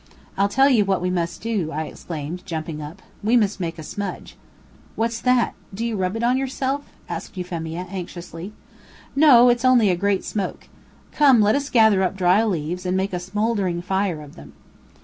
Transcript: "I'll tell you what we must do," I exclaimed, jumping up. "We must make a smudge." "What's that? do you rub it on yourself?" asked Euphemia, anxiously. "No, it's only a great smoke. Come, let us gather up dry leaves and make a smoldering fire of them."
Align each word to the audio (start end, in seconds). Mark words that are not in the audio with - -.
"I'll 0.35 0.49
tell 0.49 0.67
you 0.67 0.83
what 0.83 0.99
we 0.99 1.11
must 1.11 1.41
do," 1.43 1.71
I 1.71 1.83
exclaimed, 1.83 2.41
jumping 2.43 2.81
up. 2.81 3.03
"We 3.23 3.37
must 3.37 3.59
make 3.59 3.77
a 3.77 3.83
smudge." 3.83 4.35
"What's 4.95 5.21
that? 5.21 5.53
do 5.75 5.85
you 5.85 5.95
rub 5.95 6.15
it 6.15 6.23
on 6.23 6.39
yourself?" 6.39 6.85
asked 7.07 7.37
Euphemia, 7.37 7.85
anxiously. 7.87 8.51
"No, 9.15 9.49
it's 9.49 9.63
only 9.63 9.91
a 9.91 9.95
great 9.95 10.23
smoke. 10.23 10.67
Come, 11.11 11.39
let 11.39 11.53
us 11.53 11.69
gather 11.69 12.01
up 12.01 12.17
dry 12.17 12.43
leaves 12.43 12.83
and 12.83 12.97
make 12.97 13.13
a 13.13 13.19
smoldering 13.19 13.83
fire 13.83 14.23
of 14.23 14.35
them." 14.35 14.53